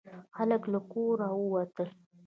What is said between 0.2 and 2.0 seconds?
خلک له کوره ووتل.